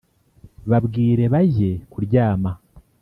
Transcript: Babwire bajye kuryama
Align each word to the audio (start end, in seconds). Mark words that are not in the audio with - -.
Babwire 0.69 1.23
bajye 1.33 1.71
kuryama 1.91 2.51